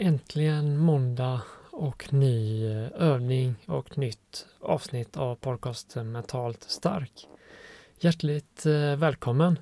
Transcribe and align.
Äntligen 0.00 0.78
måndag 0.78 1.42
och 1.70 2.12
ny 2.12 2.66
eh, 2.70 2.88
övning 2.94 3.54
och 3.66 3.98
nytt 3.98 4.46
avsnitt 4.60 5.16
av 5.16 5.34
podcasten 5.34 6.12
Mentalt 6.12 6.62
stark. 6.62 7.28
Hjärtligt 8.00 8.66
eh, 8.66 8.96
välkommen! 8.96 9.58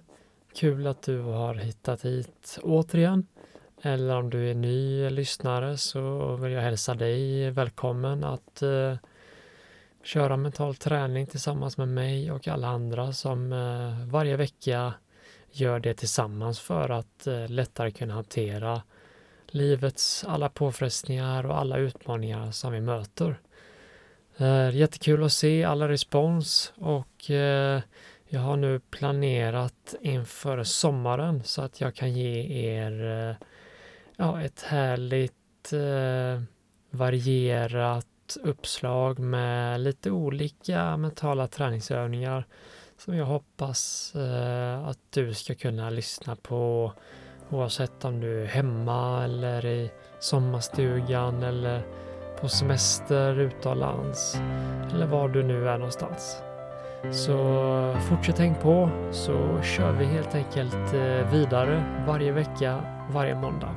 Kul 0.55 0.87
att 0.87 1.03
du 1.03 1.21
har 1.21 1.55
hittat 1.55 2.05
hit 2.05 2.59
återigen. 2.63 3.27
Eller 3.83 4.17
om 4.17 4.31
du 4.31 4.51
är 4.51 4.55
ny 4.55 5.11
lyssnare 5.11 5.77
så 5.77 6.37
vill 6.37 6.53
jag 6.53 6.63
hälsa 6.63 6.95
dig 6.95 7.51
välkommen 7.51 8.25
att 8.25 8.63
eh, 8.63 8.97
köra 10.03 10.37
mental 10.37 10.75
träning 10.75 11.27
tillsammans 11.27 11.79
med 11.79 11.89
mig 11.89 12.31
och 12.33 12.49
alla 12.49 12.69
andra 12.69 13.13
som 13.13 13.51
varje 14.11 14.37
vecka 14.37 14.95
gör 15.51 15.81
det 15.81 15.95
tillsammans 15.95 16.61
för 16.61 16.91
att 16.91 17.27
lättare 17.49 17.91
kunna 17.91 18.15
hantera 18.15 18.83
livets 19.49 20.25
alla 20.25 20.49
påfrestningar 20.49 21.47
och 21.47 21.59
alla 21.59 21.79
utmaningar 21.79 22.51
som 22.51 22.73
vi 22.73 22.81
möter. 22.81 23.41
Eh, 24.37 24.77
jättekul 24.77 25.25
att 25.25 25.33
se 25.33 25.65
alla 25.65 25.89
respons 25.89 26.73
och 26.77 27.31
eh, 27.31 27.81
jag 28.29 28.41
har 28.41 28.57
nu 28.57 28.81
planerat 28.81 29.95
inför 30.01 30.63
sommaren 30.63 31.43
så 31.45 31.63
att 31.63 31.81
jag 31.81 31.95
kan 31.95 32.13
ge 32.13 32.67
er 32.75 33.05
eh, 33.31 33.47
ja, 34.17 34.43
ett 34.43 34.63
härligt 34.63 35.73
eh, 35.73 36.43
varierat 36.91 38.07
uppslag 38.43 39.19
med 39.19 39.81
lite 39.81 40.11
olika 40.11 40.97
mentala 40.97 41.47
träningsövningar 41.49 42.47
som 42.99 43.17
jag 43.17 43.27
hoppas 43.27 44.13
eh, 44.15 44.89
att 44.89 44.99
du 45.11 45.35
ska 45.35 45.55
kunna 45.55 45.91
lyssna 45.91 46.37
på 46.37 46.93
Oavsett 47.51 48.05
om 48.05 48.21
du 48.21 48.43
är 48.43 48.47
hemma 48.47 49.25
eller 49.25 49.67
i 49.67 49.91
sommarstugan 50.19 51.43
eller 51.43 51.83
på 52.41 52.49
semester 52.49 53.41
utomlands 53.41 54.41
eller 54.93 55.07
var 55.07 55.29
du 55.29 55.43
nu 55.43 55.69
är 55.69 55.79
någonstans. 55.79 56.43
Så 57.13 57.37
fortsätt 58.09 58.39
häng 58.39 58.55
på 58.63 58.91
så 59.11 59.63
kör 59.63 59.93
vi 59.93 60.05
helt 60.05 60.35
enkelt 60.35 60.95
eh, 60.95 61.33
vidare 61.33 62.05
varje 62.07 62.33
vecka, 62.33 62.81
varje 63.11 63.35
måndag. 63.35 63.75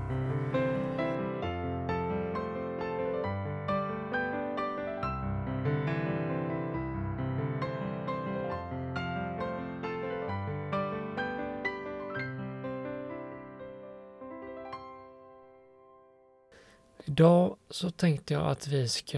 Idag 17.20 17.56
så 17.70 17.90
tänkte 17.90 18.34
jag 18.34 18.48
att 18.48 18.68
vi 18.68 18.88
ska 18.88 19.18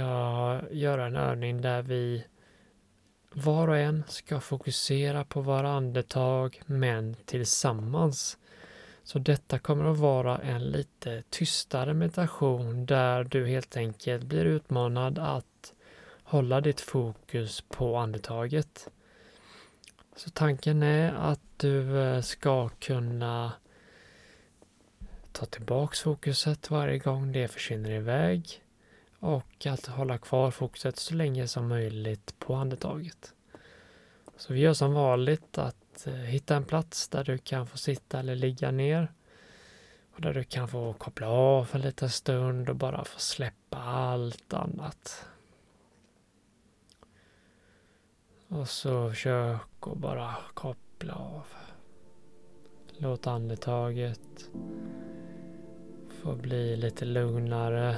göra 0.71 1.05
en 1.05 1.15
övning 1.15 1.61
där 1.61 1.81
vi 1.81 2.25
var 3.33 3.67
och 3.67 3.77
en 3.77 4.03
ska 4.07 4.39
fokusera 4.39 5.23
på 5.23 5.41
våra 5.41 5.71
andetag 5.71 6.61
men 6.65 7.15
tillsammans. 7.25 8.37
Så 9.03 9.19
detta 9.19 9.59
kommer 9.59 9.91
att 9.91 9.97
vara 9.97 10.37
en 10.37 10.63
lite 10.63 11.23
tystare 11.29 11.93
meditation 11.93 12.85
där 12.85 13.23
du 13.23 13.47
helt 13.47 13.77
enkelt 13.77 14.23
blir 14.23 14.45
utmanad 14.45 15.19
att 15.19 15.73
hålla 16.23 16.61
ditt 16.61 16.81
fokus 16.81 17.61
på 17.61 17.97
andetaget. 17.97 18.89
Så 20.15 20.29
tanken 20.29 20.83
är 20.83 21.13
att 21.13 21.41
du 21.57 22.01
eh, 22.01 22.21
ska 22.21 22.69
kunna 22.69 23.51
ta 25.31 25.45
tillbaks 25.45 26.01
fokuset 26.01 26.69
varje 26.69 26.97
gång 26.97 27.31
det 27.31 27.47
försvinner 27.47 27.91
iväg 27.91 28.63
och 29.19 29.65
att 29.65 29.85
hålla 29.85 30.17
kvar 30.17 30.51
fokuset 30.51 30.97
så 30.97 31.15
länge 31.15 31.47
som 31.47 31.67
möjligt 31.67 32.39
på 32.39 32.55
andetaget. 32.55 33.33
Så 34.37 34.53
vi 34.53 34.59
gör 34.59 34.73
som 34.73 34.93
vanligt 34.93 35.57
att 35.57 36.07
eh, 36.07 36.13
hitta 36.13 36.55
en 36.55 36.65
plats 36.65 37.07
där 37.07 37.23
du 37.23 37.37
kan 37.37 37.67
få 37.67 37.77
sitta 37.77 38.19
eller 38.19 38.35
ligga 38.35 38.71
ner 38.71 39.11
och 40.15 40.21
där 40.21 40.33
du 40.33 40.43
kan 40.43 40.67
få 40.67 40.93
koppla 40.93 41.27
av 41.29 41.65
för 41.65 41.79
en 41.79 41.85
liten 41.85 42.09
stund 42.09 42.69
och 42.69 42.75
bara 42.75 43.05
få 43.05 43.19
släppa 43.19 43.77
allt 43.77 44.53
annat. 44.53 45.25
Och 48.47 48.69
så 48.69 49.09
försök 49.09 49.61
att 49.79 49.97
bara 49.97 50.35
koppla 50.53 51.13
av. 51.13 51.45
Låt 52.97 53.27
andetaget 53.27 54.49
få 56.23 56.35
bli 56.35 56.75
lite 56.75 57.05
lugnare. 57.05 57.95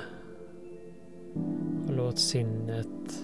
Och 1.87 1.93
låt 1.93 2.19
sinnet 2.19 3.23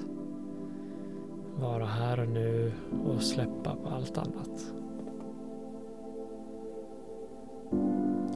vara 1.56 1.86
här 1.86 2.20
och 2.20 2.30
nu 2.30 2.74
och 3.06 3.22
släppa 3.22 3.76
på 3.76 3.90
allt 3.90 4.18
annat. 4.18 4.74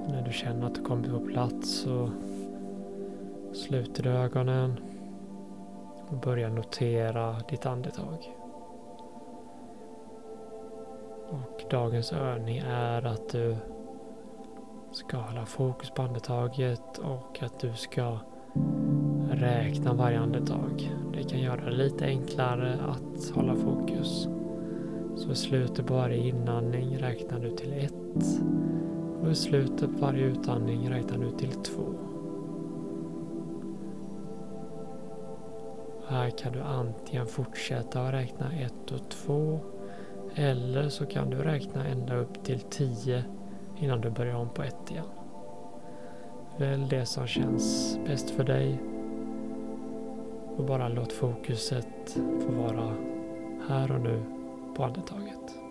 När 0.09 0.21
du 0.25 0.31
känner 0.31 0.67
att 0.67 0.75
du 0.75 0.81
kommit 0.81 1.11
på 1.11 1.19
plats 1.19 1.69
så 1.69 2.09
sluter 3.53 4.03
du 4.03 4.09
ögonen 4.09 4.79
och 6.07 6.17
börjar 6.17 6.49
notera 6.49 7.35
ditt 7.49 7.65
andetag. 7.65 8.35
Och 11.29 11.63
dagens 11.69 12.13
övning 12.13 12.57
är 12.57 13.05
att 13.05 13.29
du 13.29 13.57
ska 14.93 15.17
hålla 15.17 15.45
fokus 15.45 15.91
på 15.91 16.01
andetaget 16.01 16.97
och 16.97 17.43
att 17.43 17.59
du 17.59 17.73
ska 17.73 18.17
räkna 19.31 19.93
varje 19.93 20.19
andetag. 20.19 20.91
Det 21.13 21.23
kan 21.23 21.39
göra 21.39 21.65
det 21.65 21.71
lite 21.71 22.05
enklare 22.05 22.77
att 22.87 23.29
hålla 23.35 23.55
fokus. 23.55 24.27
Så 25.15 25.31
i 25.31 25.35
slutet 25.35 25.85
på 25.85 25.93
varje 25.93 26.17
inandning 26.17 26.97
räknar 26.97 27.39
du 27.39 27.55
till 27.55 27.73
ett 27.73 28.41
och 29.21 29.31
i 29.31 29.35
slutet 29.35 29.93
på 29.93 30.05
varje 30.05 30.25
utandning 30.25 30.89
räknar 30.89 31.17
du 31.17 31.31
till 31.31 31.51
två. 31.51 31.83
Här 36.07 36.29
kan 36.29 36.53
du 36.53 36.61
antingen 36.61 37.27
fortsätta 37.27 38.01
att 38.01 38.13
räkna 38.13 38.51
ett 38.53 38.91
och 38.91 39.09
två 39.09 39.59
eller 40.35 40.89
så 40.89 41.05
kan 41.05 41.29
du 41.29 41.37
räkna 41.37 41.87
ända 41.87 42.15
upp 42.15 42.43
till 42.43 42.59
tio 42.59 43.23
innan 43.79 44.01
du 44.01 44.09
börjar 44.09 44.35
om 44.35 44.49
på 44.49 44.63
ett 44.63 44.91
igen. 44.91 45.05
Välj 46.57 46.87
det 46.89 47.05
som 47.05 47.27
känns 47.27 47.97
bäst 48.05 48.29
för 48.29 48.43
dig 48.43 48.77
och 50.57 50.63
bara 50.63 50.87
låt 50.87 51.13
fokuset 51.13 52.17
få 52.45 52.51
vara 52.51 52.95
här 53.67 53.91
och 53.91 54.01
nu 54.01 54.23
på 54.75 54.83
andetaget. 54.83 55.62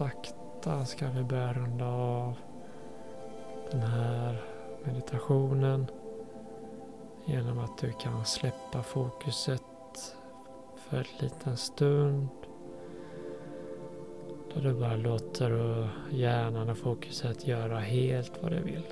Sakta 0.00 0.84
ska 0.84 1.10
vi 1.10 1.22
börja 1.22 1.52
runda 1.52 1.86
av 1.86 2.34
den 3.70 3.80
här 3.80 4.44
meditationen 4.84 5.86
genom 7.24 7.58
att 7.58 7.78
du 7.78 7.92
kan 7.92 8.24
släppa 8.24 8.82
fokuset 8.82 9.62
för 10.76 10.96
en 10.96 11.04
liten 11.20 11.56
stund. 11.56 12.28
Där 14.54 14.62
du 14.62 14.74
bara 14.74 14.96
låter 14.96 15.88
hjärnan 16.10 16.70
och 16.70 16.78
fokuset 16.78 17.46
göra 17.46 17.78
helt 17.78 18.42
vad 18.42 18.52
det 18.52 18.60
vill. 18.60 18.86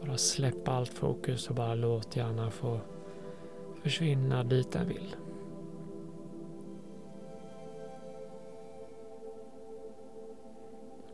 Bara 0.00 0.16
släpp 0.16 0.68
allt 0.68 0.92
fokus 0.92 1.48
och 1.48 1.54
bara 1.54 1.74
låt 1.74 2.16
hjärnan 2.16 2.50
få 2.50 2.80
försvinna 3.82 4.44
dit 4.44 4.72
den 4.72 4.88
vill. 4.88 5.16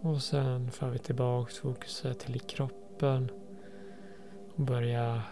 Och 0.01 0.23
sen 0.23 0.71
för 0.71 0.91
vi 0.91 0.99
tillbaks 0.99 1.59
fokuset 1.59 2.19
till 2.19 2.41
kroppen 2.41 3.31
och 4.55 4.65
börja 4.65 5.23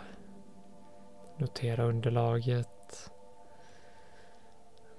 notera 1.37 1.85
underlaget. 1.85 3.11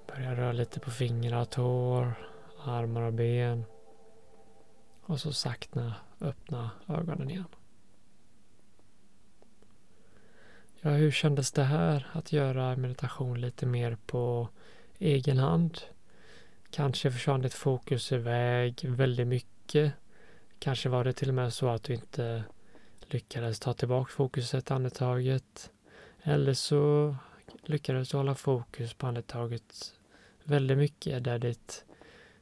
Börja 0.06 0.36
röra 0.36 0.52
lite 0.52 0.80
på 0.80 0.90
fingrar, 0.90 1.44
tår, 1.44 2.14
armar 2.64 3.02
och 3.02 3.12
ben. 3.12 3.64
Och 5.02 5.20
så 5.20 5.32
sakta 5.32 5.94
öppna 6.20 6.70
ögonen 6.88 7.30
igen. 7.30 7.54
Ja, 10.80 10.90
hur 10.90 11.10
kändes 11.10 11.52
det 11.52 11.64
här 11.64 12.06
att 12.12 12.32
göra 12.32 12.76
meditation 12.76 13.40
lite 13.40 13.66
mer 13.66 13.96
på 14.06 14.48
egen 14.98 15.38
hand? 15.38 15.80
Kanske 16.76 17.10
försvann 17.10 17.40
ditt 17.40 17.54
fokus 17.54 18.12
iväg 18.12 18.84
väldigt 18.88 19.26
mycket. 19.26 19.92
Kanske 20.58 20.88
var 20.88 21.04
det 21.04 21.12
till 21.12 21.28
och 21.28 21.34
med 21.34 21.52
så 21.52 21.68
att 21.68 21.82
du 21.82 21.94
inte 21.94 22.44
lyckades 23.00 23.60
ta 23.60 23.72
tillbaka 23.72 24.10
fokuset 24.10 24.70
andetaget. 24.70 25.70
Eller 26.22 26.52
så 26.54 27.16
lyckades 27.64 28.08
du 28.08 28.16
hålla 28.16 28.34
fokus 28.34 28.94
på 28.94 29.06
andetaget 29.06 29.94
väldigt 30.44 30.78
mycket 30.78 31.24
där 31.24 31.38
ditt 31.38 31.84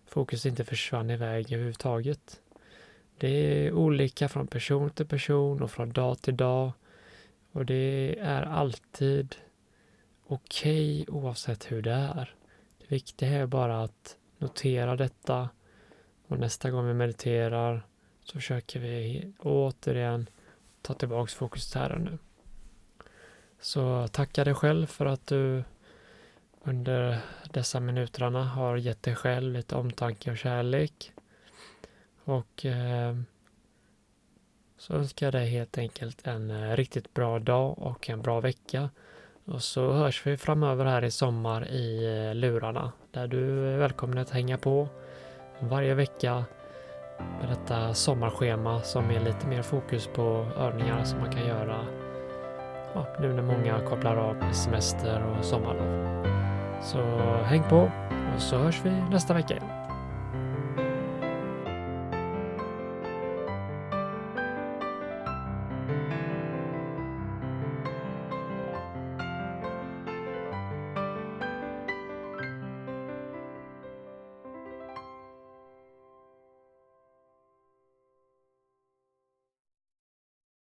fokus 0.07 0.47
inte 0.47 0.65
försvann 0.65 1.11
iväg 1.11 1.53
överhuvudtaget. 1.53 2.41
Det 3.19 3.29
är 3.29 3.73
olika 3.73 4.29
från 4.29 4.47
person 4.47 4.91
till 4.91 5.07
person 5.07 5.63
och 5.63 5.71
från 5.71 5.93
dag 5.93 6.23
till 6.23 6.37
dag. 6.37 6.73
Och 7.53 7.67
det 7.67 8.17
är 8.21 8.43
alltid 8.43 9.37
okej 10.27 11.03
okay, 11.03 11.15
oavsett 11.15 11.73
hur 11.73 11.83
det 11.83 11.93
är. 11.93 12.35
Det 12.79 12.95
viktiga 12.95 13.29
är 13.29 13.47
bara 13.47 13.83
att 13.83 14.17
notera 14.45 14.97
detta 14.97 15.49
och 16.29 16.39
nästa 16.39 16.71
gång 16.71 16.87
vi 16.87 16.95
mediterar 16.95 17.87
så 18.25 18.33
försöker 18.33 18.81
vi 18.81 19.33
återigen 19.39 20.27
ta 20.83 20.95
tillbaks 20.95 21.35
fokuset 21.35 21.75
här 21.75 21.93
och 21.93 22.01
nu. 22.01 22.19
Så 23.61 24.09
tacka 24.09 24.45
dig 24.45 24.55
själv 24.55 24.87
för 24.87 25.07
att 25.07 25.27
du 25.27 25.65
under 26.63 27.21
dessa 27.51 27.81
minuterna 27.81 28.45
har 28.45 28.77
gett 28.77 29.03
dig 29.03 29.15
själv 29.15 29.53
lite 29.53 29.77
omtanke 29.77 30.31
och 30.31 30.39
kärlek. 30.39 31.13
Och 32.25 32.67
eh, 32.67 33.17
så 34.77 34.95
önskar 34.95 35.27
jag 35.27 35.33
dig 35.35 35.49
helt 35.49 35.79
enkelt 35.79 36.27
en 36.27 36.51
eh, 36.51 36.77
riktigt 36.77 37.15
bra 37.15 37.39
dag 37.39 37.79
och 37.79 38.11
en 38.11 38.23
bra 38.23 38.41
vecka. 38.41 38.91
Och 39.47 39.63
så 39.63 39.93
hörs 39.93 40.27
vi 40.27 40.37
framöver 40.37 40.85
här 40.85 41.05
i 41.05 41.11
sommar 41.11 41.69
i 41.69 42.05
eh, 42.29 42.35
lurarna 42.35 42.93
där 43.13 43.27
du 43.27 43.69
är 43.69 43.79
välkommen 43.79 44.19
att 44.19 44.31
hänga 44.31 44.59
på 44.59 44.89
varje 45.61 45.95
vecka 45.95 46.45
med 47.41 47.49
detta 47.49 47.95
sommarschema 47.95 48.81
som 48.83 49.11
är 49.11 49.21
lite 49.21 49.47
mer 49.47 49.63
fokus 49.63 50.09
på 50.15 50.47
övningar 50.59 51.05
som 51.05 51.19
man 51.19 51.33
kan 51.33 51.47
göra 51.47 51.87
ja, 52.95 53.07
nu 53.21 53.33
när 53.33 53.43
många 53.43 53.81
kopplar 53.89 54.17
av 54.17 54.53
semester 54.53 55.23
och 55.23 55.45
sommarlov. 55.45 56.25
Så 56.83 56.99
häng 57.43 57.63
på 57.63 57.91
och 58.35 58.43
så 58.43 58.57
hörs 58.57 58.81
vi 58.85 58.91
nästa 58.91 59.35
vecka 59.35 59.55
igen. 59.55 59.84